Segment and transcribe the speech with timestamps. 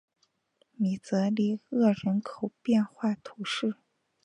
[0.71, 3.75] 米泽里厄人口变化图示